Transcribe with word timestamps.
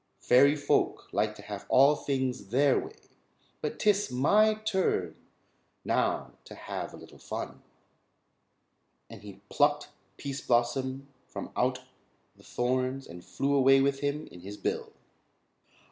"Fairy 0.17 0.55
folk 0.55 1.07
like 1.11 1.35
to 1.35 1.43
have 1.43 1.67
all 1.69 1.95
things 1.95 2.47
their 2.47 2.79
way, 2.79 2.95
but 3.61 3.77
'tis 3.77 4.09
my 4.11 4.55
turn 4.55 5.15
now 5.85 6.31
to 6.43 6.55
have 6.55 6.91
a 6.91 6.97
little 6.97 7.19
fun." 7.19 7.61
And 9.11 9.21
he 9.21 9.41
plucked 9.49 9.89
Pease 10.17 10.41
Blossom 10.41 11.07
from 11.27 11.51
out 11.55 11.81
the 12.35 12.41
thorns 12.41 13.05
and 13.05 13.23
flew 13.23 13.53
away 13.53 13.79
with 13.79 13.99
him 13.99 14.25
in 14.31 14.39
his 14.39 14.57
bill. 14.57 14.91